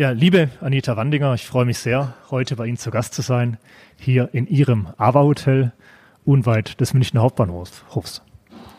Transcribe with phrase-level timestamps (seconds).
[0.00, 3.58] Ja, liebe Anita Wandinger, ich freue mich sehr, heute bei Ihnen zu Gast zu sein,
[3.98, 5.72] hier in Ihrem AWA-Hotel
[6.24, 8.22] unweit des Münchner Hauptbahnhofs.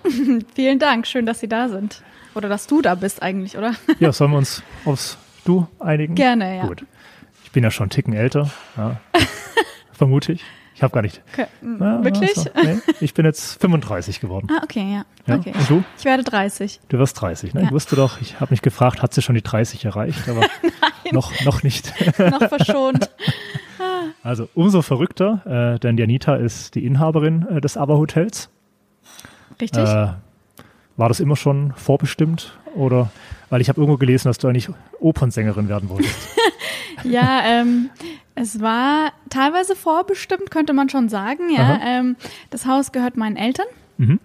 [0.55, 2.01] Vielen Dank, schön, dass Sie da sind.
[2.33, 3.75] Oder dass du da bist eigentlich, oder?
[3.99, 6.15] Ja, sollen wir uns aufs Du einigen?
[6.15, 6.65] Gerne, ja.
[6.65, 6.87] Gut.
[7.43, 8.99] Ich bin ja schon einen Ticken älter, ja.
[9.91, 10.43] vermute ich.
[10.81, 11.21] Ich habe gar nicht.
[11.31, 11.45] Okay.
[11.61, 12.35] Ja, Wirklich?
[12.35, 14.47] Also, nee, ich bin jetzt 35 geworden.
[14.49, 15.05] Ah, okay, ja.
[15.27, 15.35] ja.
[15.35, 15.53] Okay.
[15.55, 15.83] Und du?
[15.99, 16.79] Ich werde 30.
[16.89, 17.61] Du wirst 30, ne?
[17.61, 17.67] Ja.
[17.67, 20.41] Ich wusste doch, ich habe mich gefragt, hat sie schon die 30 erreicht, aber
[21.11, 21.93] noch, noch nicht.
[22.17, 23.11] Noch verschont.
[24.23, 28.49] Also umso verrückter, äh, denn die Anita ist die Inhaberin äh, des ABBA Hotels.
[29.59, 29.83] Richtig?
[29.87, 30.09] Äh,
[30.97, 33.11] war das immer schon vorbestimmt oder
[33.49, 36.15] weil ich habe irgendwo gelesen, dass du eigentlich Opernsängerin werden wolltest.
[37.03, 37.89] Ja, ähm,
[38.35, 41.49] es war teilweise vorbestimmt, könnte man schon sagen.
[41.49, 42.15] Ja, ähm,
[42.51, 43.65] das Haus gehört meinen Eltern
[43.97, 44.19] Mhm.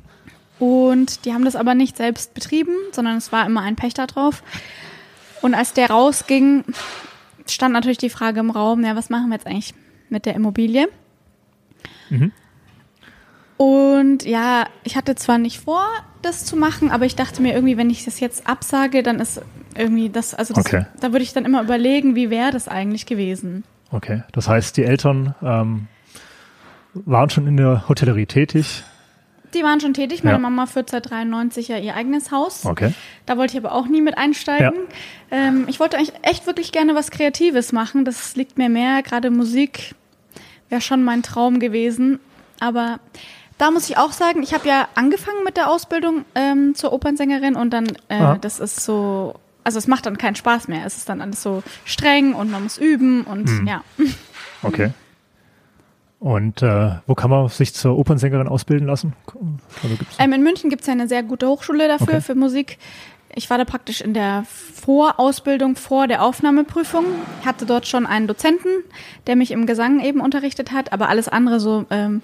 [0.58, 4.42] und die haben das aber nicht selbst betrieben, sondern es war immer ein Pächter drauf.
[5.40, 6.64] Und als der rausging,
[7.46, 9.72] stand natürlich die Frage im Raum: Ja, was machen wir jetzt eigentlich
[10.10, 10.88] mit der Immobilie?
[12.10, 12.32] Mhm.
[13.56, 15.86] Und ja, ich hatte zwar nicht vor,
[16.22, 19.40] das zu machen, aber ich dachte mir irgendwie, wenn ich das jetzt absage, dann ist
[19.74, 20.86] irgendwie das, also das, Okay.
[21.00, 23.64] da würde ich dann immer überlegen, wie wäre das eigentlich gewesen.
[23.92, 25.86] Okay, das heißt, die Eltern ähm,
[26.92, 28.82] waren schon in der Hotellerie tätig.
[29.54, 30.22] Die waren schon tätig.
[30.24, 30.40] Meine Ja.
[30.40, 32.66] Mama führt seit 93 ja ihr eigenes Haus.
[32.66, 32.92] Okay.
[33.24, 34.72] Da wollte ich aber auch nie mit einsteigen.
[35.30, 38.04] Ähm, ich wollte eigentlich echt wirklich gerne was Kreatives machen.
[38.04, 39.02] Das liegt mir mehr.
[39.02, 39.94] Gerade Musik
[40.68, 42.18] wäre schon mein Traum gewesen.
[42.60, 42.98] Aber
[43.58, 47.56] da muss ich auch sagen, ich habe ja angefangen mit der Ausbildung ähm, zur Opernsängerin
[47.56, 50.84] und dann, äh, das ist so, also es macht dann keinen Spaß mehr.
[50.86, 53.66] Es ist dann alles so streng und man muss üben und Mhm.
[53.66, 53.82] ja.
[54.62, 54.90] Okay.
[56.18, 59.12] Und äh, wo kann man sich zur Opernsängerin ausbilden lassen?
[59.82, 62.20] Also Ähm, in München gibt es ja eine sehr gute Hochschule dafür, Okay.
[62.22, 62.78] für Musik.
[63.34, 67.04] Ich war da praktisch in der Vorausbildung vor der Aufnahmeprüfung,
[67.44, 68.68] hatte dort schon einen Dozenten,
[69.26, 72.22] der mich im Gesang eben unterrichtet hat, aber alles andere so ähm,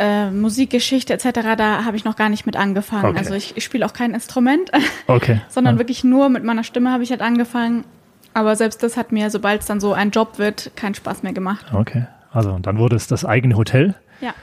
[0.00, 3.04] äh, Musikgeschichte etc., da habe ich noch gar nicht mit angefangen.
[3.10, 3.18] Okay.
[3.18, 4.70] Also ich, ich spiele auch kein Instrument,
[5.06, 5.40] okay.
[5.48, 5.78] sondern ja.
[5.80, 7.84] wirklich nur mit meiner Stimme habe ich halt angefangen.
[8.32, 11.32] Aber selbst das hat mir, sobald es dann so ein Job wird, keinen Spaß mehr
[11.32, 11.66] gemacht.
[11.72, 12.06] Okay.
[12.32, 14.34] Also dann wurde es das eigene Hotel, Ja.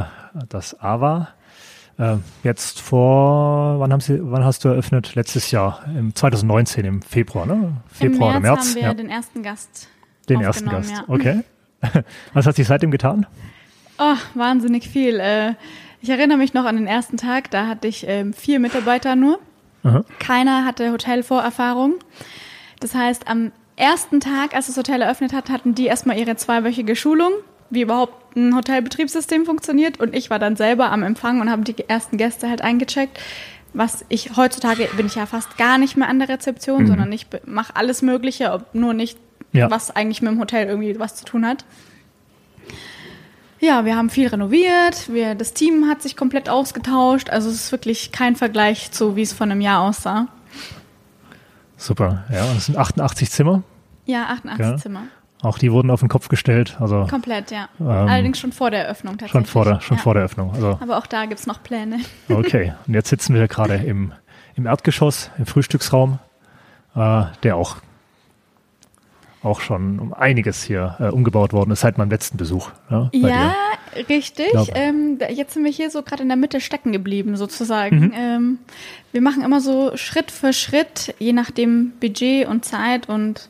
[0.00, 1.28] äh, das AWA.
[1.98, 5.14] Äh, jetzt vor, wann, haben Sie, wann hast du eröffnet?
[5.14, 7.72] Letztes Jahr, im 2019, im Februar, ne?
[7.88, 8.68] Februar Im März oder März?
[8.68, 9.88] haben wir ja, den ersten Gast
[10.28, 10.90] den ersten Gast.
[10.90, 11.04] ja.
[11.08, 11.40] Okay.
[12.32, 13.26] Was hat sich seitdem getan?
[14.04, 15.20] Oh, wahnsinnig viel.
[15.20, 15.54] Äh,
[16.00, 19.38] ich erinnere mich noch an den ersten Tag, da hatte ich ähm, vier Mitarbeiter nur.
[19.84, 20.04] Aha.
[20.18, 21.94] Keiner hatte Hotelvorerfahrung.
[22.80, 26.96] Das heißt, am ersten Tag, als das Hotel eröffnet hat, hatten die erstmal ihre zweiwöchige
[26.96, 27.32] Schulung,
[27.70, 30.00] wie überhaupt ein Hotelbetriebssystem funktioniert.
[30.00, 33.20] Und ich war dann selber am Empfang und habe die ersten Gäste halt eingecheckt.
[33.72, 37.26] Was ich heutzutage bin ich ja fast gar nicht mehr an der Rezeption, sondern ich
[37.46, 39.16] mache alles Mögliche, ob nur nicht,
[39.52, 39.70] Ja.
[39.70, 41.64] was eigentlich mit dem Hotel irgendwie was zu tun hat.
[43.62, 47.30] Ja, wir haben viel renoviert, wir, das Team hat sich komplett ausgetauscht.
[47.30, 50.26] Also es ist wirklich kein Vergleich zu, wie es vor einem Jahr aussah.
[51.76, 52.24] Super.
[52.32, 53.62] Ja, und es sind 88 Zimmer.
[54.04, 54.76] Ja, 88 Ja.
[54.78, 55.02] Zimmer.
[55.42, 56.76] Auch die wurden auf den Kopf gestellt.
[56.80, 57.68] Also Komplett, ja.
[57.80, 59.32] Ähm, Allerdings schon vor der Eröffnung tatsächlich.
[59.32, 60.02] schon vor der, schon ja.
[60.02, 60.52] vor der Öffnung.
[60.54, 61.98] Also Aber auch da gibt's noch Pläne.
[62.28, 64.12] Okay, und jetzt sitzen wir gerade im,
[64.56, 66.18] im Erdgeschoss, im Frühstücksraum,
[66.96, 67.76] äh, der auch,
[69.42, 72.70] auch schon um einiges hier äh, umgebaut worden ist seit meinem letzten Besuch.
[72.90, 73.54] Ja, bei Ja,
[74.08, 74.50] richtig.
[74.52, 77.98] Glaub- Ähm, jetzt sind wir hier so gerade in der Mitte stecken geblieben, sozusagen.
[78.06, 78.12] Mhm.
[78.16, 78.58] Ähm,
[79.10, 83.08] wir machen immer so Schritt für Schritt, je nachdem Budget und Zeit.
[83.08, 83.48] Und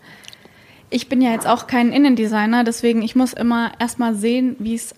[0.88, 4.94] ich bin ja jetzt auch kein Innendesigner, deswegen ich muss immer erstmal sehen, wie es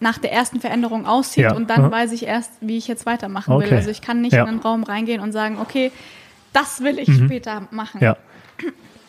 [0.00, 1.90] nach der ersten Veränderung aussieht Ja, und dann aha.
[1.90, 3.64] weiß ich erst, wie ich jetzt weitermachen will.
[3.64, 3.76] Okay.
[3.76, 4.42] Also ich kann nicht Ja.
[4.42, 5.90] in einen Raum reingehen und sagen, okay,
[6.52, 7.24] das will ich Mhm.
[7.24, 8.00] später machen.
[8.02, 8.18] Ja,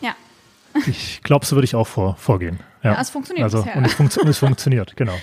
[0.00, 0.14] ja.
[0.86, 2.60] Ich glaube, so würde ich auch vor, vorgehen.
[2.82, 3.76] Ja, Ja, es funktioniert also, bisher.
[3.76, 5.14] Und es, funktio es funktioniert, genau.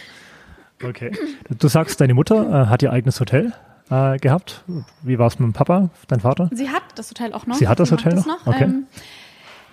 [0.83, 1.11] Okay.
[1.57, 3.53] Du sagst, deine Mutter äh, hat ihr eigenes Hotel
[3.89, 4.63] äh, gehabt.
[5.03, 6.49] Wie war es mit dem Papa, dein Vater?
[6.51, 7.55] Sie hat das Hotel auch noch.
[7.55, 8.45] Sie hat das macht Hotel noch?
[8.45, 8.63] Okay.
[8.65, 8.87] Ähm,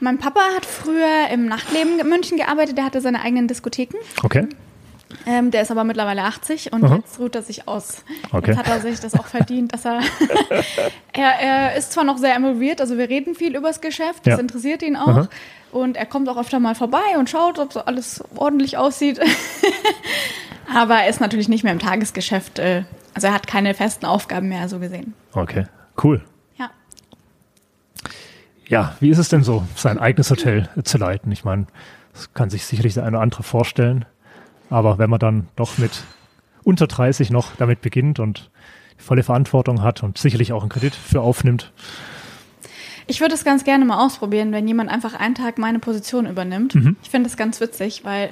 [0.00, 2.76] mein Papa hat früher im Nachtleben in München gearbeitet.
[2.78, 3.96] Der hatte seine eigenen Diskotheken.
[4.23, 4.49] Okay.
[5.26, 6.96] Ähm, der ist aber mittlerweile 80 und Aha.
[6.96, 8.02] jetzt ruht er sich aus.
[8.32, 8.52] Okay.
[8.52, 10.00] Jetzt hat er sich das auch verdient, dass er,
[11.12, 11.40] er.
[11.40, 14.38] Er ist zwar noch sehr involviert, also wir reden viel übers Geschäft, das Ja.
[14.38, 15.08] interessiert ihn auch.
[15.08, 15.28] Aha.
[15.73, 19.19] Und er kommt auch öfter mal vorbei und schaut, ob so alles ordentlich aussieht.
[20.75, 22.59] aber er ist natürlich nicht mehr im Tagesgeschäft.
[22.59, 22.85] Äh,
[23.15, 25.15] also er hat keine festen Aufgaben mehr, so gesehen.
[25.33, 25.67] Okay.
[26.03, 26.23] Cool.
[26.59, 26.71] Ja.
[28.69, 31.33] Ja, wie ist es denn so, sein eigenes Hotel zu leiten?
[31.33, 31.67] Ich meine,
[32.13, 34.05] das kann sich sicherlich der eine oder andere vorstellen.
[34.71, 36.05] Aber wenn man dann doch mit
[36.65, 38.51] unter 30 noch damit beginnt und
[38.97, 41.73] volle Verantwortung hat und sicherlich auch einen Kredit für aufnimmt.
[43.06, 46.75] Ich würde es ganz gerne mal ausprobieren, wenn jemand einfach einen Tag meine Position übernimmt.
[46.75, 46.96] Mhm.
[47.02, 48.31] Ich finde das ganz witzig, weil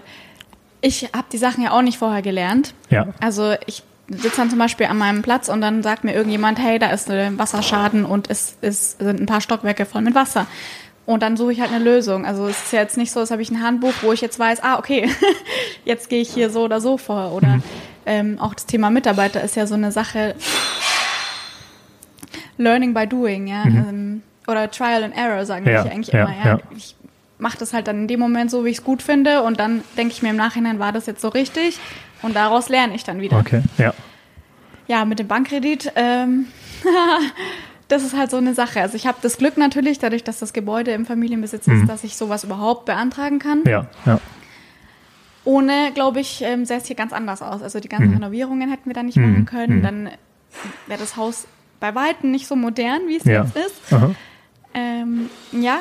[0.80, 2.74] ich habe die Sachen ja auch nicht vorher gelernt.
[2.88, 3.08] Ja.
[3.20, 6.78] Also ich sitze dann zum Beispiel an meinem Platz und dann sagt mir irgendjemand, hey,
[6.78, 10.46] da ist ein Wasserschaden und es, es sind ein paar Stockwerke voll mit Wasser.
[11.06, 12.24] Und dann suche ich halt eine Lösung.
[12.24, 14.38] Also es ist ja jetzt nicht so, als habe ich ein Handbuch, wo ich jetzt
[14.38, 15.08] weiß, ah, okay,
[15.84, 17.32] jetzt gehe ich hier so oder so vor.
[17.32, 17.62] Oder Mhm.
[18.06, 20.34] ähm, auch das Thema Mitarbeiter ist ja so eine Sache,
[22.58, 23.64] Learning by doing, ja.
[23.64, 25.70] Ähm, oder Trial and Error, sagen Mhm.
[25.70, 26.34] Ja, wir eigentlich ja, immer.
[26.36, 26.44] Ja.
[26.44, 26.58] ja.
[26.76, 26.94] Ich
[27.38, 29.42] mache das halt dann in dem Moment so, wie ich es gut finde.
[29.42, 31.78] Und dann denke ich mir im Nachhinein, war das jetzt so richtig?
[32.22, 33.38] Und daraus lerne ich dann wieder.
[33.38, 33.94] Okay, ja.
[34.88, 36.46] Ja, mit dem Bankkredit, ähm,
[37.88, 38.80] das ist halt so eine Sache.
[38.82, 42.16] Also ich habe das Glück natürlich, dadurch, dass das Gebäude im Familienbesitz ist, dass ich
[42.16, 43.62] sowas überhaupt beantragen kann.
[43.66, 44.20] Ja, ja.
[45.44, 47.62] Ohne, glaube ich, ähm, sähe es hier ganz anders aus.
[47.62, 49.82] Also die ganzen Renovierungen hätten wir da nicht machen können.
[49.82, 50.10] Dann
[50.86, 51.46] wäre das Haus
[51.80, 53.44] bei Weitem nicht so modern, wie es Ja.
[53.44, 53.92] jetzt ist.
[53.92, 54.10] Aha.
[54.74, 55.78] Ähm, ja.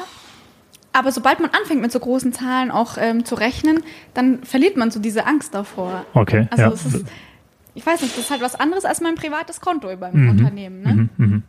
[0.91, 3.83] Aber sobald man anfängt mit so großen Zahlen auch ähm, zu rechnen,
[4.15, 6.05] dann verliert man so diese Angst davor.
[6.13, 6.69] Okay, Also ja.
[6.69, 7.05] es ist,
[7.75, 10.81] ich weiß nicht, das ist halt was anderes als mein privates Konto beim Unternehmen.
[10.81, 10.93] Ne?
[10.93, 11.43] Mhm, mhm.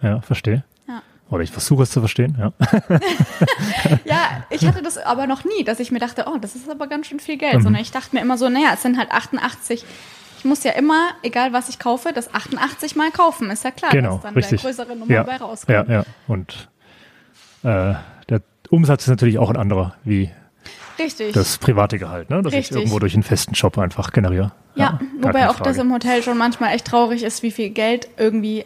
[0.00, 0.62] Ja, verstehe.
[0.86, 1.02] Ja.
[1.28, 2.52] Oder ich versuche es zu verstehen, ja.
[4.04, 6.86] Ja, ich hatte das aber noch nie, dass ich mir dachte, oh, das ist aber
[6.86, 7.40] ganz schön viel Mhm.
[7.40, 7.62] Geld.
[7.62, 9.84] Sondern ich dachte mir immer so, naja, es sind halt 88.
[10.38, 13.50] Ich muss ja immer, egal was ich kaufe, das 88 mal kaufen.
[13.50, 14.60] Ist ja klar, genau, dass dann richtig.
[14.62, 15.88] der größere Nummer ja, bei rauskommt.
[15.88, 16.04] ja, ja.
[16.28, 16.68] Und
[17.64, 17.94] äh,
[18.28, 18.40] der
[18.70, 20.30] Umsatz ist natürlich auch ein anderer, wie
[20.98, 21.32] Richtig.
[21.32, 22.40] das private Gehalt, ne?
[22.42, 24.52] das ich irgendwo durch einen festen Job einfach generiere.
[24.76, 28.08] ja, gar wobei auch das im Hotel schon manchmal echt traurig ist, wie viel Geld
[28.16, 28.64] irgendwie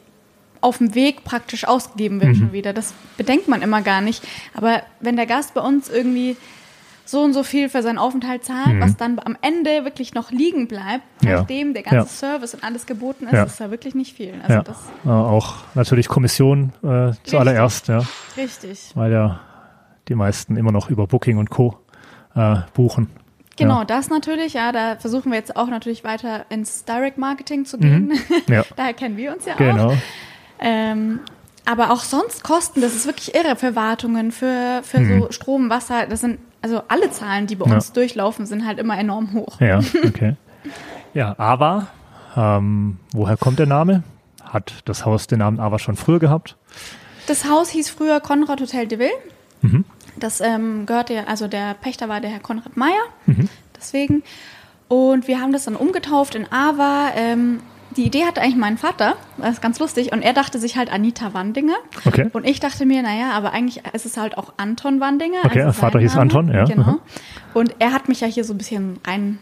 [0.60, 2.38] auf dem Weg praktisch ausgegeben wird Mhm.
[2.38, 2.72] schon wieder.
[2.72, 4.22] Das bedenkt man immer gar nicht.
[4.54, 6.36] Aber wenn der Gast bei uns irgendwie
[7.10, 10.68] so und so viel für seinen Aufenthalt zahlt, was dann am Ende wirklich noch liegen
[10.68, 11.28] bleibt, Mhm.
[11.28, 11.36] Ja.
[11.38, 12.08] nachdem der ganze.
[12.14, 14.34] Service und alles geboten ist, ist da wirklich nicht viel.
[14.46, 14.76] Also das
[15.06, 18.02] äh, auch natürlich Kommission äh, zuallererst, ja,
[18.36, 18.92] richtig.
[18.94, 19.40] weil ja
[20.08, 21.78] die meisten immer noch über Booking und Co.
[22.34, 23.08] Äh, buchen.
[23.56, 23.84] Genau, Ja.
[23.86, 28.12] das natürlich, ja, da versuchen wir jetzt auch natürlich weiter ins Direct Marketing zu gehen.
[28.48, 29.58] Ja, Daher kennen wir uns ja auch.
[29.58, 29.94] genau.
[30.60, 31.20] Ähm,
[31.64, 35.20] aber auch sonst Kosten, das ist wirklich irre für Wartungen, für, für Mhm.
[35.22, 37.74] so Strom, Wasser, das sind, also alle Zahlen, die bei Ja.
[37.74, 39.60] uns durchlaufen, sind halt immer enorm hoch.
[39.60, 40.36] Ja, okay.
[41.14, 41.86] Ja, Ava,
[42.36, 44.02] ähm, woher kommt der Name?
[44.44, 46.56] Hat das Haus den Namen Ava schon früher gehabt?
[47.26, 49.10] Das Haus hieß früher Konrad Hotel de Ville.
[49.62, 49.84] Mhm.
[50.16, 53.48] Das ähm, gehörte, also der Pächter war der Herr Konrad Meyer, Mhm.
[53.76, 54.22] deswegen.
[54.88, 57.10] Und wir haben das dann umgetauft in Ava.
[57.14, 57.60] Ähm,
[57.96, 60.92] die Idee hatte eigentlich mein Vater, das ist ganz lustig, und er dachte sich halt
[60.92, 61.76] Anita Wandinger.
[62.04, 62.28] Okay.
[62.32, 65.38] Und ich dachte mir, naja, aber eigentlich ist es halt auch Anton Wandinger.
[65.44, 66.22] Okay, also Vater hieß Name.
[66.22, 66.64] Anton, ja.
[66.64, 66.82] Genau.
[66.92, 66.98] Mhm.
[67.54, 69.38] Und er hat mich ja hier so ein bisschen rein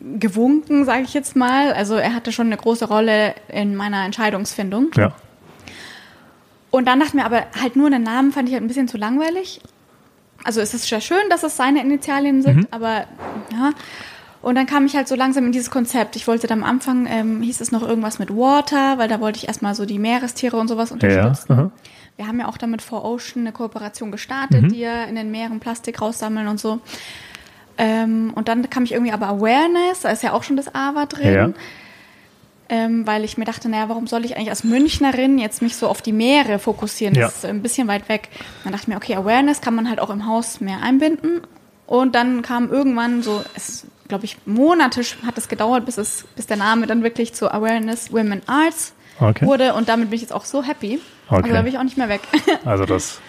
[0.00, 1.72] gewunken, sage ich jetzt mal.
[1.72, 4.90] Also er hatte schon eine große Rolle in meiner Entscheidungsfindung.
[4.96, 5.12] Ja,
[6.70, 8.98] Und dann dachte mir aber halt nur den Namen fand ich halt ein bisschen zu
[8.98, 9.60] langweilig.
[10.44, 12.66] Also es ist ja schön, dass es seine Initialien sind, Mhm.
[12.70, 13.06] aber
[13.52, 13.70] ja.
[14.46, 16.14] Und dann kam ich halt so langsam in dieses Konzept.
[16.14, 19.38] Ich wollte dann am Anfang, ähm, hieß es noch irgendwas mit Water, weil da wollte
[19.38, 21.52] ich erstmal so die Meerestiere und sowas ja, unterstützen.
[21.52, 21.70] aha.
[22.16, 24.68] Wir haben ja auch damit For Ocean eine Kooperation gestartet, Mhm.
[24.68, 26.78] die ja in den Meeren Plastik raussammeln und so.
[27.76, 31.06] Ähm, und dann kam ich irgendwie aber Awareness, da ist ja auch schon das AWA
[31.06, 31.34] drin.
[31.34, 31.50] Ja.
[32.68, 35.88] Ähm, weil ich mir dachte, naja, warum soll ich eigentlich als Münchnerin jetzt mich so
[35.88, 37.14] auf die Meere fokussieren?
[37.14, 37.28] Das Ja.
[37.28, 38.28] ist ein bisschen weit weg.
[38.62, 41.40] Dann dachte ich mir, okay, Awareness kann man halt auch im Haus mehr einbinden.
[41.86, 46.46] Und dann kam irgendwann so, es glaube ich, Monate hat es gedauert, bis, es, bis
[46.46, 49.46] der Name dann wirklich zu Awareness Women Arts Okay.
[49.46, 49.72] wurde.
[49.74, 51.00] Und damit bin ich jetzt auch so happy.
[51.28, 51.52] Also Okay.
[51.52, 52.20] da bin ich auch nicht mehr weg.
[52.64, 53.20] Also das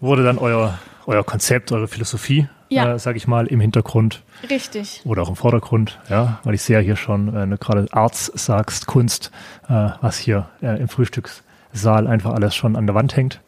[0.00, 2.94] wurde dann euer, euer Konzept, eure Philosophie, Ja.
[2.94, 5.00] äh, sage ich mal, im Hintergrund Richtig.
[5.04, 8.30] oder auch im Vordergrund, ja, weil ich sehe ja hier schon, äh, ne, gerade Arts
[8.34, 9.30] sagst, Kunst,
[9.68, 13.40] äh, was hier äh, im Frühstückssaal einfach alles schon an der Wand hängt.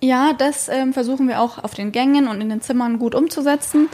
[0.00, 3.88] Ja, das ähm, versuchen wir auch auf den Gängen und in den Zimmern gut umzusetzen.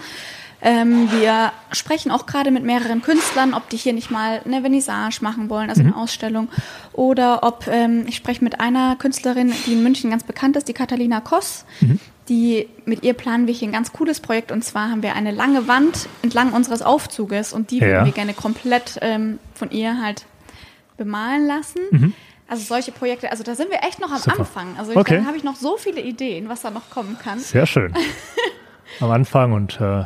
[0.69, 5.19] Ähm, wir sprechen auch gerade mit mehreren Künstlern, ob die hier nicht mal eine Vernissage
[5.21, 6.49] machen wollen, also eine Ausstellung.
[6.93, 10.73] Oder ob, ähm, ich spreche mit einer Künstlerin, die in München ganz bekannt ist, die
[10.73, 11.65] Catalina Koss.
[12.29, 14.51] Die, mit ihr planen wir hier ein ganz cooles Projekt.
[14.51, 17.87] Und zwar haben wir eine lange Wand entlang unseres Aufzuges und die Ja.
[17.87, 20.27] würden wir gerne komplett ähm, von ihr halt
[20.97, 22.15] bemalen lassen.
[22.49, 24.41] Also solche Projekte, also da sind wir echt noch am Super.
[24.41, 24.77] Anfang.
[24.79, 25.19] Also Okay.
[25.21, 27.39] da habe ich noch so viele Ideen, was da noch kommen kann.
[27.39, 27.95] Sehr schön.
[29.01, 30.05] Am Anfang und äh,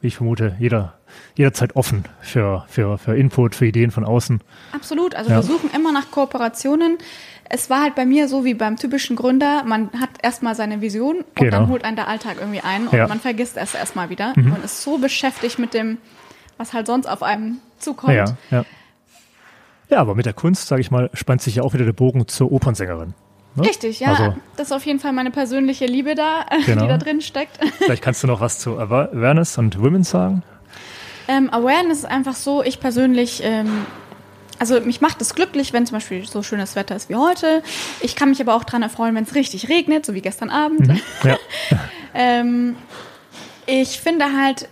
[0.00, 0.94] ich vermute, jeder,
[1.34, 4.40] jederzeit offen für, für, für Input, für Ideen von außen.
[4.72, 5.14] Absolut.
[5.14, 5.36] Also Ja.
[5.36, 6.98] wir suchen immer nach Kooperationen.
[7.50, 11.18] Es war halt bei mir so wie beim typischen Gründer, man hat erstmal seine Vision
[11.20, 11.50] und Genau.
[11.50, 13.04] dann holt einen der Alltag irgendwie ein und Ja.
[13.04, 13.08] Mhm.
[13.08, 14.34] man vergisst es erstmal wieder.
[14.36, 15.96] Man ist so beschäftigt mit dem,
[16.58, 18.14] was halt sonst auf einem zukommt.
[18.14, 18.64] Ja, ja.
[19.90, 22.28] Ja, aber mit der Kunst, sage ich mal, spannt sich ja auch wieder der Bogen
[22.28, 23.14] zur Opernsängerin.
[23.58, 23.68] Ne?
[23.68, 24.08] Richtig, ja.
[24.08, 26.82] Also, das ist auf jeden Fall meine persönliche Liebe da, Genau.
[26.82, 27.58] die da drin steckt.
[27.78, 30.42] vielleicht kannst du noch was zu Awa- Awareness und Women sagen.
[31.28, 33.84] Ähm, Awareness ist einfach so, ich persönlich, ähm,
[34.58, 37.62] also mich macht es glücklich, wenn zum Beispiel so schönes Wetter ist wie heute.
[38.00, 41.00] Ich kann mich aber auch dran erfreuen, wenn es richtig regnet, so wie gestern Abend.
[41.24, 41.36] Ja,
[42.14, 42.76] Ähm,
[43.66, 44.68] ich finde halt,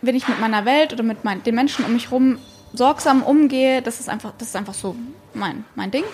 [0.00, 2.38] wenn ich mit meiner Welt oder mit mein, den Menschen um mich rum
[2.72, 4.96] sorgsam umgehe, das ist einfach, das ist einfach so
[5.34, 6.04] mein, mein Ding.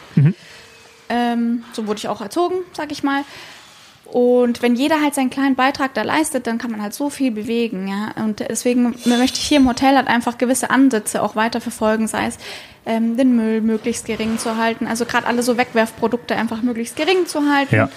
[1.08, 3.24] Ähm, so wurde ich auch erzogen, sag ich mal.
[4.06, 7.32] Und wenn jeder halt seinen kleinen Beitrag da leistet, dann kann man halt so viel
[7.32, 8.22] bewegen, ja.
[8.24, 12.26] Und deswegen möchte ich hier im Hotel halt einfach gewisse Ansätze auch weiter verfolgen, sei
[12.26, 12.38] es
[12.86, 17.26] ähm, den Müll möglichst gering zu halten, also gerade alle so Wegwerfprodukte einfach möglichst gering
[17.26, 17.74] zu halten.
[17.74, 17.88] Ja.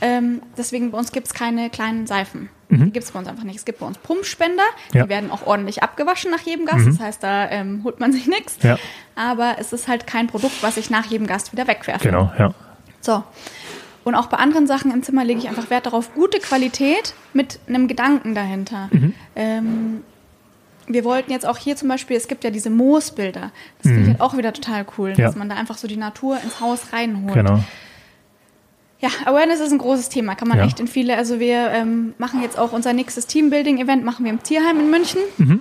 [0.00, 2.48] Ähm, deswegen bei uns gibt es keine kleinen Seifen.
[2.84, 3.56] Die gibt es bei uns einfach nicht.
[3.56, 5.04] Es gibt bei uns Pumpspender, Ja.
[5.04, 6.86] die werden auch ordentlich abgewaschen nach jedem Gast.
[6.86, 8.58] Das heißt, da ähm, holt man sich nichts.
[8.62, 8.78] Ja.
[9.14, 12.04] Aber es ist halt kein Produkt, was ich nach jedem Gast wieder wegwerfe.
[12.06, 12.52] genau, ja.
[13.00, 13.22] So.
[14.04, 17.58] Und auch bei anderen Sachen im Zimmer lege ich einfach Wert darauf, gute Qualität mit
[17.68, 18.88] einem Gedanken dahinter.
[18.92, 19.14] Mhm.
[19.34, 20.00] Ähm,
[20.86, 23.50] wir wollten jetzt auch hier zum Beispiel, es gibt ja diese Moosbilder.
[23.78, 25.16] Das finde ich halt auch wieder total cool, Mhm.
[25.18, 25.26] Ja.
[25.26, 27.34] dass man da einfach so die Natur ins Haus reinholt.
[27.34, 27.64] Genau.
[29.00, 30.64] Ja, Awareness ist ein großes Thema, kann man Ja.
[30.64, 31.16] echt in viele.
[31.16, 35.20] Also wir ähm, machen jetzt auch unser nächstes Teambuilding-Event, machen wir im Tierheim in München.
[35.38, 35.60] Mhm.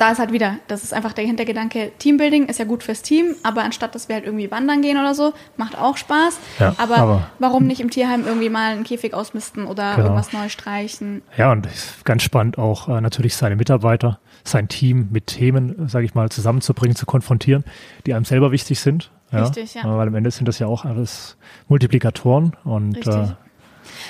[0.00, 3.36] Da ist halt wieder, das ist einfach der Hintergedanke, Teambuilding ist ja gut fürs Team,
[3.42, 6.38] aber anstatt dass wir halt irgendwie wandern gehen oder so, macht auch Spaß.
[6.58, 10.04] Ja, aber, aber- warum nicht im Tierheim irgendwie mal einen Käfig ausmisten oder Genau.
[10.06, 11.20] irgendwas neu streichen?
[11.36, 16.06] Ja, und ist ganz spannend auch äh, natürlich seine Mitarbeiter, sein Team mit Themen, sage
[16.06, 17.62] ich mal, zusammenzubringen, zu konfrontieren,
[18.06, 19.10] die einem selber wichtig sind.
[19.32, 19.42] Ja?
[19.42, 19.82] Richtig, ja.
[19.84, 21.36] Weil am Ende sind das ja auch alles
[21.68, 23.26] Multiplikatoren und äh,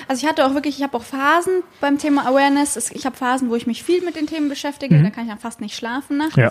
[0.08, 2.76] Also ich hatte auch wirklich, ich habe auch Phasen beim Thema Awareness.
[2.76, 5.30] Es- Ich habe Phasen, wo ich mich viel mit den Themen beschäftige, da kann ich
[5.30, 6.36] dann fast nicht schlafen nachts.
[6.36, 6.42] Mhm.
[6.42, 6.50] ja,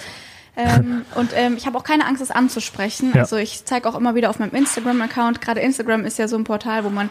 [0.57, 3.11] Ähm, und ähm, ich habe auch keine Angst, es anzusprechen.
[3.13, 3.21] Ja.
[3.21, 5.39] Also ich zeige auch immer wieder auf meinem Instagram-Account.
[5.41, 7.09] Gerade Instagram ist ja so ein Portal, wo man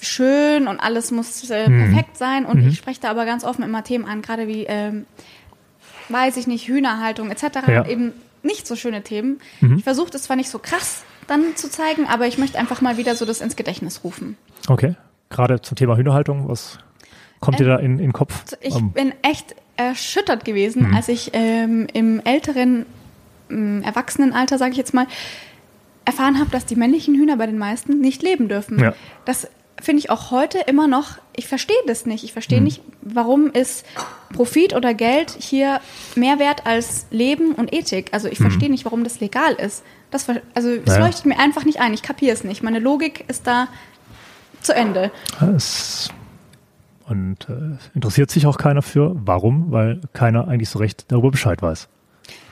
[0.00, 1.92] schön und alles muss äh, Mhm.
[1.94, 2.44] perfekt sein.
[2.44, 5.06] Und ich spreche da aber ganz offen immer Themen an, gerade wie, ähm,
[6.08, 7.44] weiß ich nicht, Hühnerhaltung etc.
[7.68, 7.86] Ja.
[7.86, 9.40] Eben nicht so schöne Themen.
[9.60, 9.78] Mhm.
[9.78, 12.96] Ich versuche das zwar nicht so krass dann zu zeigen, aber ich möchte einfach mal
[12.96, 14.36] wieder so das ins Gedächtnis rufen.
[14.68, 14.94] okay.
[15.30, 16.78] Gerade zum Thema Hühnerhaltung, was
[17.40, 18.44] kommt dir da in, in den Kopf?
[18.60, 20.94] Ich Ähm, bin echt erschüttert gewesen, Mhm.
[20.94, 22.84] als ich ähm, im älteren
[23.48, 25.06] ähm, Erwachsenenalter, sage ich jetzt mal,
[26.04, 28.78] erfahren habe, dass die männlichen Hühner bei den meisten nicht leben dürfen.
[28.78, 28.94] Ja.
[29.24, 29.48] Das
[29.82, 32.24] finde ich auch heute immer noch, ich verstehe das nicht.
[32.24, 32.64] Ich verstehe Mhm.
[32.64, 33.84] nicht, warum ist
[34.32, 35.80] Profit oder Geld hier
[36.14, 38.08] mehr wert als Leben und Ethik.
[38.12, 39.82] Also ich verstehe nicht, warum das legal ist.
[40.10, 40.86] Das, also es.
[40.86, 41.00] Naja.
[41.06, 41.94] leuchtet mir einfach nicht ein.
[41.94, 42.62] Ich kapiere es nicht.
[42.62, 43.68] Meine Logik ist da
[44.62, 45.10] zu Ende.
[45.56, 46.10] es,
[47.08, 49.14] und äh, interessiert sich auch keiner für.
[49.24, 49.70] Warum?
[49.72, 51.88] Weil keiner eigentlich so recht darüber Bescheid weiß.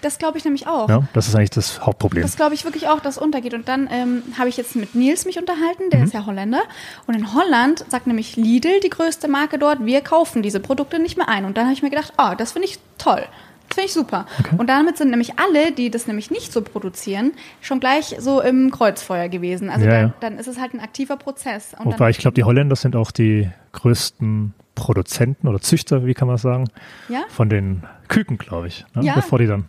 [0.02, 0.88] Das glaube ich nämlich auch.
[0.88, 2.22] Ja, das ist eigentlich das Hauptproblem.
[2.22, 3.54] Das glaube ich wirklich auch, dass untergeht.
[3.54, 5.90] Und dann ähm, habe ich jetzt mit Nils mich unterhalten, Mhm.
[5.90, 6.62] der ist ja Holländer.
[7.06, 11.16] Und in Holland sagt nämlich Lidl, die größte Marke dort, wir kaufen diese Produkte nicht
[11.16, 11.44] mehr ein.
[11.44, 13.22] Und dann habe ich mir gedacht, oh, das finde ich toll.
[13.68, 14.26] Das finde ich super.
[14.40, 14.56] Okay.
[14.58, 18.70] Und damit sind nämlich alle, die das nämlich nicht so produzieren, schon gleich so im
[18.72, 19.70] Kreuzfeuer gewesen.
[19.70, 20.14] Also Ja, dann, ja.
[20.20, 21.74] dann ist es halt ein aktiver Prozess.
[21.78, 26.28] Und Wobei ich glaube, die Holländer sind auch die größten Produzenten oder Züchter, wie kann
[26.28, 26.68] man sagen,
[27.08, 27.22] ja?
[27.28, 28.84] von den Küken, glaube ich.
[28.94, 29.04] Ne?
[29.04, 29.14] Ja.
[29.14, 29.66] Bevor die dann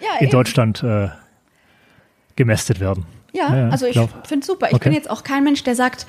[0.00, 0.30] Ja, in eben.
[0.32, 1.08] Deutschland äh,
[2.36, 3.04] gemästet werden.
[3.32, 4.66] Ja, also ich finde es super.
[4.68, 4.84] Ich Okay.
[4.90, 6.06] bin jetzt auch kein Mensch, der sagt,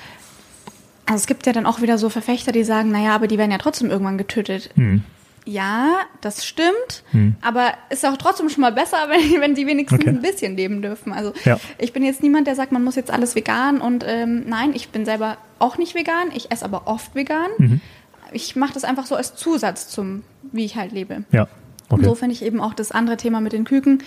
[1.06, 3.52] also es gibt ja dann auch wieder so Verfechter, die sagen, naja, aber die werden
[3.52, 4.70] ja trotzdem irgendwann getötet.
[4.76, 5.04] Hm.
[5.46, 7.04] Ja, das stimmt,
[7.42, 10.10] aber ist auch trotzdem schon mal besser, wenn, wenn die wenigstens Okay.
[10.10, 11.12] ein bisschen leben dürfen.
[11.12, 11.60] Also Ja.
[11.78, 14.90] ich bin jetzt niemand, der sagt, man muss jetzt alles vegan und ähm, nein, ich
[14.90, 17.50] bin selber auch nicht vegan, ich esse aber oft vegan.
[17.58, 17.82] Mhm.
[18.34, 21.24] Ich mache das einfach so als Zusatz zum, wie ich halt lebe.
[21.32, 21.48] Ja,
[21.90, 22.06] okay.
[22.06, 24.04] So finde ich eben auch das andere Thema mit den Küken.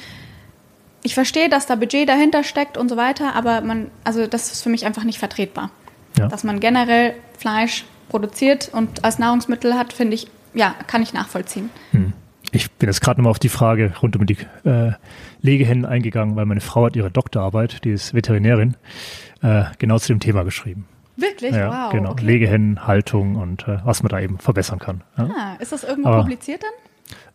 [1.02, 4.62] Ich verstehe, dass da Budget dahinter steckt und so weiter, aber man, also das ist
[4.62, 5.71] für mich einfach nicht vertretbar.
[6.18, 6.28] Ja.
[6.28, 11.71] Dass man generell Fleisch produziert und als Nahrungsmittel hat, finde ich, ja, kann ich nachvollziehen.
[12.52, 14.92] Ich bin jetzt gerade nochmal auf die Frage rund um die äh,
[15.42, 18.76] Legehennen eingegangen, weil meine Frau hat ihre Doktorarbeit, die ist Veterinärin,
[19.42, 20.87] äh, genau zu dem Thema geschrieben.
[21.16, 21.54] Wirklich?
[21.54, 21.92] Ja, wow.
[21.92, 22.11] genau.
[22.11, 22.25] Okay.
[22.26, 25.02] Lehehennenhaltung und äh, was man da eben verbessern kann.
[25.16, 25.28] Ja.
[25.37, 26.73] Ah, ist das irgendwo Aber- publiziert dann?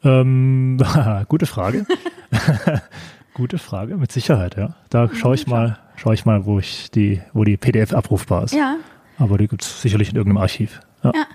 [0.03, 0.77] Ähm,
[1.29, 1.85] gute Frage.
[3.33, 4.75] gute Frage, mit Sicherheit, ja.
[4.89, 8.53] Da schaue ich mal, schaue ich mal, wo ich die, wo die PDF abrufbar ist.
[8.53, 8.77] Ja.
[9.17, 10.79] Aber die gibt es sicherlich in irgendeinem Archiv.
[11.03, 11.11] Ja.
[11.15, 11.25] Ja.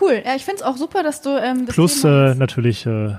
[0.00, 0.22] Cool.
[0.24, 3.14] Ja, ich finde es auch super, dass du ähm, das Plus äh, natürlich äh,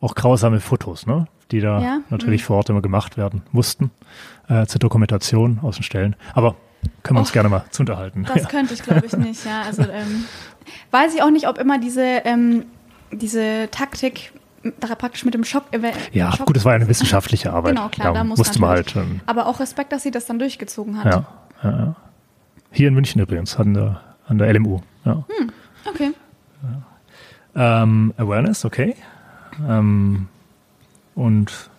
[0.00, 1.26] auch grausame Fotos, ne?
[1.50, 3.90] die da Ja, natürlich vor Ort immer gemacht werden mussten
[4.48, 6.16] äh, zur Dokumentation aus den Stellen.
[6.34, 6.56] Aber
[7.02, 8.26] können wir uns Och, gerne mal zu unterhalten.
[8.32, 9.62] Das könnte ich, glaube ich, nicht, ja.
[9.62, 10.24] Also ähm,
[10.90, 12.64] weiß ich auch nicht, ob immer diese, ähm,
[13.10, 14.32] diese Taktik
[14.80, 15.64] da praktisch mit dem Schock.
[16.12, 17.74] Ja, Schock gut, es war ja eine wissenschaftliche Arbeit.
[17.74, 18.94] Genau, klar, da muss musste man halt.
[18.96, 21.06] Ähm, Aber auch Respekt, dass sie das dann durchgezogen hat.
[21.06, 21.26] ja,
[21.62, 21.96] ja, ja.
[22.70, 24.80] Hier in München übrigens, an der, an der LMU.
[25.04, 25.24] Ja.
[25.84, 26.12] Okay.
[27.54, 28.96] Ähm, Awareness, okay.
[29.68, 30.28] Ähm,
[31.14, 31.70] und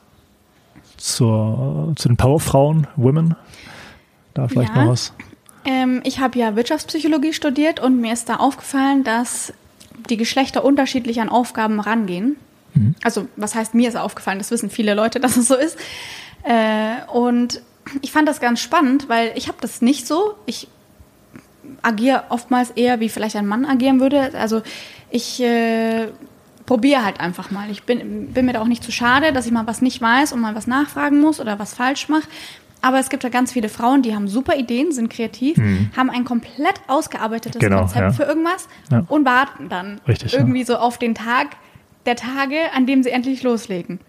[0.97, 3.35] zur, zu den Powerfrauen, Women,
[4.33, 4.83] da vielleicht Ja.
[4.85, 5.13] noch was.
[5.65, 9.53] Ähm, ich habe ja Wirtschaftspsychologie studiert und mir ist da aufgefallen, dass
[10.09, 12.35] die Geschlechter unterschiedlich an Aufgaben rangehen.
[13.03, 15.77] Also, was heißt, mir ist aufgefallen, das wissen viele Leute, dass es so ist.
[16.43, 17.61] Äh, und
[18.01, 20.33] ich fand das ganz spannend, weil ich habe das nicht so.
[20.47, 20.67] Ich
[21.81, 24.31] agiere oftmals eher, wie vielleicht ein Mann agieren würde.
[24.33, 24.61] Also
[25.11, 26.07] ich äh,
[26.65, 27.69] probiere halt einfach mal.
[27.69, 30.33] Ich bin, bin mir da auch nicht zu schade, dass ich mal was nicht weiß
[30.33, 32.27] und mal was nachfragen muss oder was falsch mache.
[32.83, 35.57] Aber es gibt ja ganz viele Frauen, die haben super Ideen, sind kreativ,
[35.97, 38.11] haben ein komplett ausgearbeitetes Genau, Konzept ja.
[38.11, 39.05] für irgendwas Ja.
[39.07, 40.39] und warten dann Richtig, ja.
[40.39, 41.47] irgendwie so auf den Tag
[42.05, 43.99] der Tage, an dem sie endlich loslegen.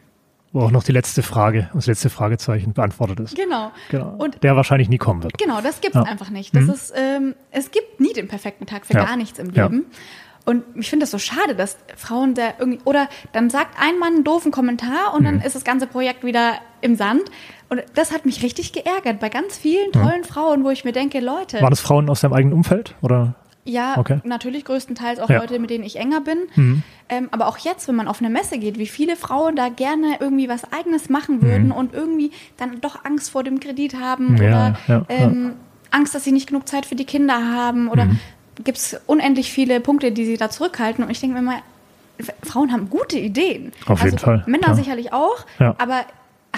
[0.52, 3.34] Wo auch noch die letzte Frage, das letzte Fragezeichen beantwortet ist.
[3.36, 3.72] Genau.
[3.90, 4.14] Genau.
[4.18, 5.36] Und Der wahrscheinlich nie kommen wird.
[5.38, 6.02] Genau, das gibt's Ja.
[6.02, 6.54] einfach nicht.
[6.54, 9.04] Das ist, ähm, es gibt nie den perfekten Tag für Ja.
[9.04, 9.64] gar nichts im Ja.
[9.66, 9.86] Leben.
[10.46, 14.14] Und ich finde das so schade, dass Frauen da irgendwie, oder dann sagt ein Mann
[14.16, 15.24] einen doofen Kommentar und Mhm.
[15.24, 17.22] dann ist das ganze Projekt wieder im Sand.
[17.70, 21.20] Und das hat mich richtig geärgert bei ganz vielen tollen Frauen, wo ich mir denke,
[21.20, 22.94] Leute, Waren das Frauen aus deinem eigenen Umfeld?
[23.00, 23.34] Oder?
[23.66, 24.20] ja, Okay.
[24.24, 25.36] natürlich größtenteils auch Ja.
[25.36, 25.40] Mhm.
[25.40, 26.36] Leute, mit denen ich enger bin.
[27.08, 30.18] Ähm, aber auch jetzt, wenn man auf eine Messe geht, wie viele Frauen da gerne
[30.20, 34.36] irgendwie was Eigenes machen würden und irgendwie dann doch Angst vor dem Kredit haben Mhm.
[34.36, 35.52] Ja, oder ja, ähm,
[35.90, 38.20] Angst, dass sie nicht genug Zeit für die Kinder haben oder Mhm.
[38.62, 41.02] Gibt es unendlich viele Punkte, die sie da zurückhalten.
[41.04, 41.58] Und ich denke mir mal,
[42.42, 43.72] Frauen haben gute Ideen.
[43.86, 44.74] Auf jeden also, Fall, Männer klar.
[44.76, 45.70] sicherlich auch, Ja.
[45.70, 45.74] Mhm.
[45.78, 46.04] aber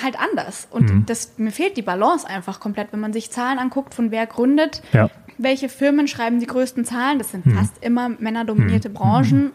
[0.03, 0.69] halt anders.
[0.71, 4.27] Und das, mir fehlt die Balance einfach komplett, wenn man sich Zahlen anguckt, von wer
[4.27, 5.09] gründet, Ja.
[5.39, 7.19] welche Firmen schreiben die größten Zahlen?
[7.19, 9.53] Das sind fast immer männerdominierte Branchen.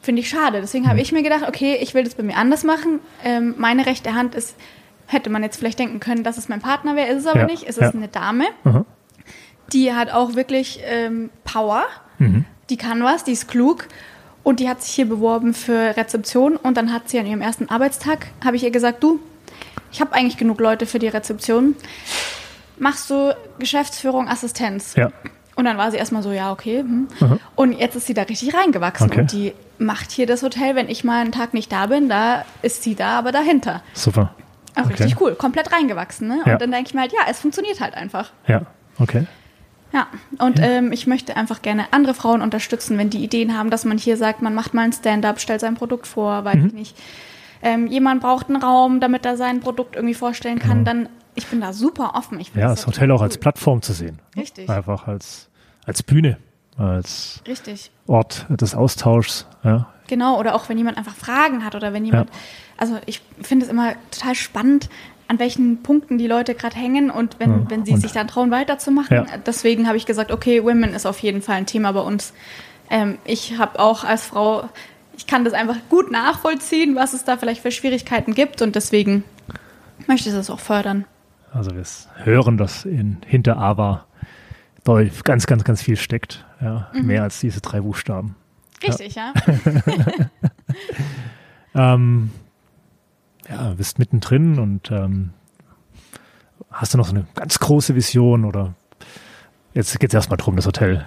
[0.00, 0.60] Finde ich schade.
[0.60, 3.00] Deswegen habe ich mir gedacht, okay, ich will das bei mir anders machen.
[3.24, 4.54] Ähm, meine rechte Hand ist,
[5.06, 7.46] hätte man jetzt vielleicht denken können, dass es mein Partner wäre, ist es aber Ja,
[7.46, 7.64] nicht.
[7.68, 7.88] Es ja.
[7.88, 8.44] ist eine Dame.
[9.72, 11.84] Die hat auch wirklich ähm, Power.
[12.18, 12.44] Mhm.
[12.70, 13.88] Die kann was, die ist klug.
[14.44, 16.56] Und die hat sich hier beworben für Rezeption.
[16.56, 19.20] Und dann hat sie an ihrem ersten Arbeitstag, habe ich ihr gesagt, du,
[19.92, 21.76] ich habe eigentlich genug Leute für die Rezeption.
[22.78, 24.94] Machst du Geschäftsführung, Assistenz?
[24.96, 25.12] Ja.
[25.54, 26.80] Und dann war sie erstmal so, ja, okay.
[26.80, 27.08] Hm.
[27.54, 29.08] Und jetzt ist sie da richtig reingewachsen.
[29.10, 29.20] Okay.
[29.20, 32.44] Und die macht hier das Hotel, wenn ich mal einen Tag nicht da bin, da
[32.62, 33.82] ist sie da, aber dahinter.
[33.92, 34.34] Super.
[34.74, 34.94] Auch Okay.
[34.94, 36.26] richtig cool, komplett reingewachsen.
[36.28, 36.40] Ne?
[36.46, 36.54] Ja.
[36.54, 38.30] Und dann denke ich mir halt, ja, es funktioniert halt einfach.
[38.48, 38.62] Ja.
[38.98, 39.26] Okay.
[39.92, 40.06] Ja,
[40.38, 43.98] und ähm, ich möchte einfach gerne andere Frauen unterstützen, wenn die Ideen haben, dass man
[43.98, 46.66] hier sagt, man macht mal ein Stand-up, stellt sein Produkt vor, weiß Mhm.
[46.68, 46.96] ich nicht.
[47.62, 51.60] Ähm, jemand braucht einen Raum, damit er sein Produkt irgendwie vorstellen kann, dann, ich bin
[51.60, 52.40] da super offen.
[52.40, 53.40] Ich Ja, das Hotel total auch als cool.
[53.40, 54.18] Plattform zu sehen.
[54.36, 54.68] Richtig.
[54.68, 55.48] Einfach als,
[55.86, 56.38] als Bühne,
[56.76, 57.90] als Richtig.
[58.06, 59.46] Ort des Austauschs.
[59.62, 59.88] Ja.
[60.08, 62.36] Genau, oder auch wenn jemand einfach Fragen hat oder wenn jemand, Ja.
[62.78, 64.88] also ich finde es immer total spannend,
[65.32, 68.28] an welchen Punkten die Leute gerade hängen und wenn, Ja, wenn sie und- sich dann
[68.28, 69.16] trauen, weiterzumachen.
[69.16, 69.26] Ja.
[69.46, 72.34] Deswegen habe ich gesagt, okay, Women ist auf jeden Fall ein Thema bei uns.
[72.90, 74.68] Ähm, ich habe auch als Frau,
[75.16, 79.24] ich kann das einfach gut nachvollziehen, was es da vielleicht für Schwierigkeiten gibt und deswegen
[80.06, 81.06] möchte ich das auch fördern.
[81.54, 81.84] Also wir
[82.24, 83.56] hören, dass in, hinter
[84.84, 86.44] deu- ganz, ganz, ganz viel steckt.
[86.60, 86.90] Ja.
[86.92, 87.06] Mhm.
[87.06, 88.36] Mehr als diese drei Buchstaben.
[88.86, 89.32] Richtig, ja?
[91.74, 92.30] Ähm,
[93.52, 95.30] ja, du bist mittendrin und ähm,
[96.70, 98.74] hast du noch so eine ganz große Vision oder
[99.74, 101.04] jetzt geht es erstmal darum, das Hotel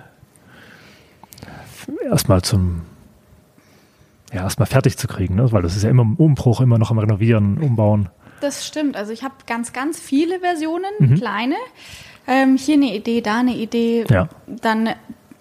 [2.09, 2.81] erstmal zum
[4.33, 5.51] ja, erstmal fertig zu kriegen, ne?
[5.51, 8.09] weil das ist ja immer im Umbruch, immer noch am Renovieren, Umbauen.
[8.41, 8.97] Das stimmt.
[8.97, 11.55] Also ich habe ganz, ganz viele Versionen, kleine.
[12.27, 14.03] Ähm, hier eine Idee, da eine Idee.
[14.09, 14.27] Ja.
[14.47, 14.89] Dann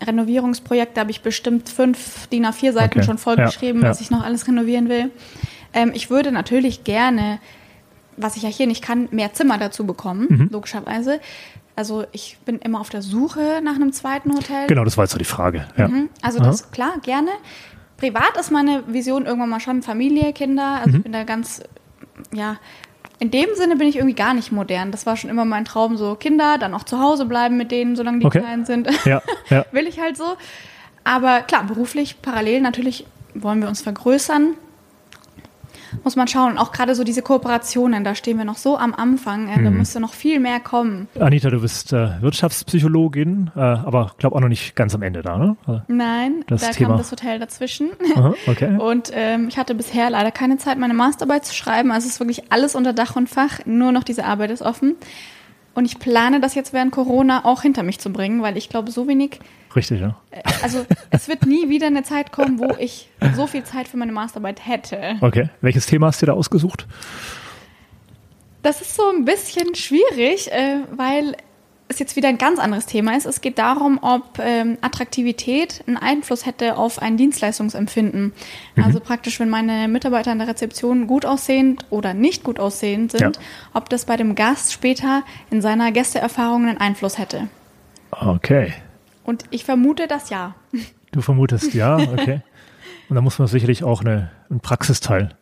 [0.02, 3.02] Renovierungsprojekte habe ich bestimmt fünf DIN A4 Seiten Okay.
[3.06, 3.90] schon vollgeschrieben, Ja, ja.
[3.90, 5.10] was ich noch alles renovieren will.
[5.74, 7.38] Ähm, ich würde natürlich gerne,
[8.16, 10.48] was ich ja hier nicht kann, mehr Zimmer dazu bekommen, Mhm.
[10.52, 11.20] logischerweise.
[11.76, 14.68] Also ich bin immer auf der Suche nach einem zweiten Hotel.
[14.68, 15.66] Genau, das war jetzt so die Frage.
[15.76, 15.88] Ja.
[15.88, 16.08] Mhm.
[16.22, 16.46] Also Aha.
[16.46, 17.30] das, klar, gerne.
[17.96, 20.78] Privat ist meine Vision irgendwann mal schon Familie, Kinder.
[20.80, 20.96] Also Mhm.
[20.98, 21.62] ich bin da ganz,
[22.32, 22.56] ja,
[23.18, 24.90] in dem Sinne bin ich irgendwie gar nicht modern.
[24.92, 27.96] Das war schon immer mein Traum, so Kinder, dann auch zu Hause bleiben mit denen,
[27.96, 28.40] solange die Okay.
[28.40, 28.88] klein sind.
[29.04, 29.64] Ja, ja.
[29.72, 30.37] Will ich halt so.
[31.04, 34.54] Aber klar, beruflich, parallel natürlich wollen wir uns vergrößern.
[36.02, 36.59] Muss man schauen.
[36.59, 39.48] Auch gerade so diese Kooperationen, da stehen wir noch so am Anfang.
[39.48, 39.78] Äh, Da Mhm.
[39.78, 41.09] müsste noch viel mehr kommen.
[41.20, 45.37] Anita, du bist äh, Wirtschaftspsychologin, äh, aber glaube auch noch nicht ganz am Ende da,
[45.38, 45.57] ne?
[45.88, 46.88] Nein, Das da Thema.
[46.90, 47.90] kam das Hotel dazwischen.
[48.16, 48.76] Aha, okay.
[48.78, 51.90] Und ähm, ich hatte bisher leider keine Zeit, meine Masterarbeit zu schreiben.
[51.92, 53.61] Also es ist wirklich alles unter Dach und Fach.
[53.66, 54.96] Nur noch diese Arbeit ist offen.
[55.74, 58.90] Und ich plane das jetzt während Corona auch hinter mich zu bringen, weil ich glaube,
[58.90, 59.40] so wenig,
[59.74, 60.16] Richtig, ja.
[60.30, 63.96] äh, also es wird nie wieder eine Zeit kommen, wo ich so viel Zeit für
[63.96, 65.16] meine Masterarbeit hätte.
[65.20, 65.48] Okay.
[65.60, 66.87] Welches Thema hast du da ausgesucht?
[68.62, 71.37] Das ist so ein bisschen schwierig, äh, weil
[71.88, 73.27] ist jetzt wieder ein ganz anderes Thema ist.
[73.27, 78.33] Es geht darum, ob ähm, Attraktivität einen Einfluss hätte auf ein Dienstleistungsempfinden.
[78.75, 78.85] Mhm.
[78.85, 83.37] Also praktisch, wenn meine Mitarbeiter in der Rezeption gut aussehend oder nicht gut aussehend sind,
[83.37, 83.42] ja.
[83.75, 87.49] ob das bei dem Gast später in seiner Gästeerfahrung einen Einfluss hätte.
[88.11, 88.73] Okay.
[89.25, 90.55] Und ich vermute das ja.
[91.12, 92.42] Du vermutest ja, okay.
[93.09, 95.37] Und da muss man sicherlich auch eine, einen Praxisteil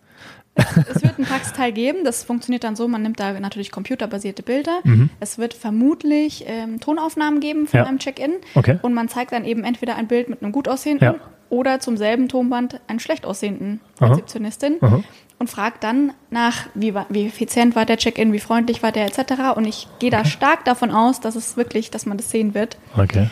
[0.55, 2.05] es wird einen Praxisteil geben.
[2.05, 4.81] Das funktioniert dann so, man nimmt da natürlich computerbasierte Bilder.
[4.85, 5.11] Mhm.
[5.21, 7.87] Es wird vermutlich ähm, Tonaufnahmen geben von ja.
[7.87, 8.33] einem Check-in.
[8.55, 8.79] Okay.
[8.83, 11.21] Und man zeigt dann eben entweder ein Bild mit einem gut aussehenden ja.
[11.49, 14.77] oder zum selben Tonband einen schlecht aussehenden Rezeptionistin.
[14.81, 15.03] Aha.
[15.39, 19.57] Und fragt dann nach, wie, wie effizient war der Check-in, wie freundlich war der etc.
[19.57, 22.77] Und ich gehe da stark davon aus, dass es wirklich, dass man das sehen wird.
[22.97, 23.29] Okay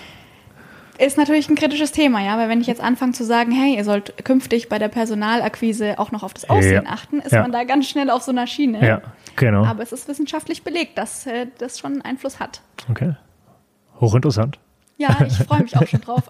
[1.01, 3.85] ist natürlich ein kritisches Thema, ja, weil wenn ich jetzt anfange zu sagen, hey, ihr
[3.85, 6.91] sollt künftig bei der Personalakquise auch noch auf das Aussehen ja.
[6.91, 7.43] achten, ist ja.
[7.43, 8.87] man da ganz schnell auf so einer Schiene.
[8.87, 9.01] Ja,
[9.37, 9.65] genau.
[9.65, 12.63] Aber es ist wissenschaftlich belegt, dass äh, das schon einen Einfluss hat.
[12.91, 13.15] Okay.
[14.01, 14.59] Hochinteressant.
[14.99, 16.25] Ja, ich freue mich auch schon drauf.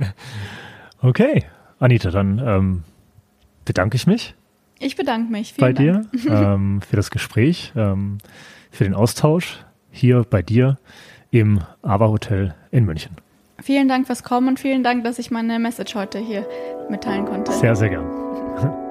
[1.02, 1.44] okay,
[1.78, 2.84] Anita, dann ähm,
[3.64, 4.34] bedanke ich mich.
[4.78, 5.54] Ich bedanke mich.
[5.56, 8.18] Bei dir ähm, für das Gespräch, ähm,
[8.70, 10.78] für den Austausch hier bei dir
[11.30, 13.16] im Ava Hotel in München.
[13.62, 16.46] Vielen Dank fürs Kommen und vielen Dank, dass ich meine Message heute hier
[16.88, 17.52] mitteilen konnte.
[17.52, 18.81] Sehr, sehr gern.